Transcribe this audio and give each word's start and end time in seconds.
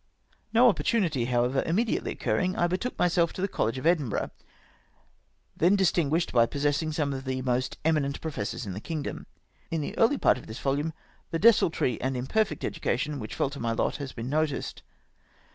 No 0.51 0.67
opportimity, 0.67 1.25
however, 1.27 1.61
immediately 1.63 2.13
occurring, 2.13 2.55
I 2.55 2.65
betook 2.65 2.97
myself 2.97 3.33
to 3.33 3.41
the 3.43 3.47
College 3.47 3.77
of 3.77 3.85
Edinburgh, 3.85 4.31
then 5.55 5.75
dis 5.75 5.91
tinguished 5.91 6.31
by 6.31 6.47
possessing 6.47 6.91
some 6.91 7.13
of 7.13 7.23
the 7.23 7.43
most 7.43 7.77
eminent 7.85 8.19
professors 8.19 8.65
in 8.65 8.73
the 8.73 8.79
kingdom. 8.81 9.27
In 9.69 9.79
the 9.81 9.95
early 9.99 10.17
part 10.17 10.39
of 10.39 10.47
this 10.47 10.57
volume 10.57 10.93
the 11.29 11.37
desultory 11.37 12.01
and 12.01 12.17
imperfect 12.17 12.63
education 12.63 13.19
which 13.19 13.35
fell 13.35 13.51
to 13.51 13.59
my 13.59 13.73
lot 13.73 13.97
has 13.97 14.11
been 14.11 14.27
noticed. 14.27 14.81